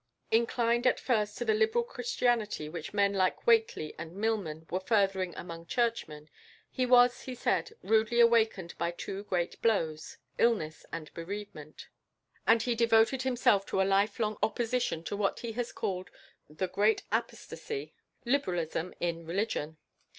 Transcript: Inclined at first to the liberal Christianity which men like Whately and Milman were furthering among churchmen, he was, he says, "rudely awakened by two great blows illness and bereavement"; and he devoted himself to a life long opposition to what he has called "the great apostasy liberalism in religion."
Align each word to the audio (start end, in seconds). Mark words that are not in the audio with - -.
Inclined 0.31 0.87
at 0.87 0.99
first 0.99 1.37
to 1.37 1.45
the 1.45 1.53
liberal 1.53 1.83
Christianity 1.83 2.67
which 2.67 2.91
men 2.91 3.13
like 3.13 3.45
Whately 3.45 3.93
and 3.99 4.15
Milman 4.15 4.65
were 4.71 4.79
furthering 4.79 5.35
among 5.37 5.67
churchmen, 5.67 6.27
he 6.71 6.87
was, 6.87 7.21
he 7.21 7.35
says, 7.35 7.71
"rudely 7.83 8.19
awakened 8.19 8.75
by 8.79 8.89
two 8.89 9.25
great 9.25 9.61
blows 9.61 10.17
illness 10.39 10.87
and 10.91 11.13
bereavement"; 11.13 11.87
and 12.47 12.63
he 12.63 12.73
devoted 12.73 13.21
himself 13.21 13.63
to 13.67 13.79
a 13.79 13.85
life 13.85 14.19
long 14.19 14.37
opposition 14.41 15.03
to 15.03 15.15
what 15.15 15.41
he 15.41 15.51
has 15.51 15.71
called 15.71 16.09
"the 16.49 16.67
great 16.67 17.03
apostasy 17.11 17.93
liberalism 18.25 18.95
in 18.99 19.23
religion." 19.27 19.77